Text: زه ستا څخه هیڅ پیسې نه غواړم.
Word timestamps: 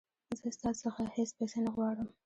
زه 0.39 0.47
ستا 0.55 0.69
څخه 0.81 1.01
هیڅ 1.17 1.29
پیسې 1.37 1.59
نه 1.65 1.69
غواړم. 1.75 2.07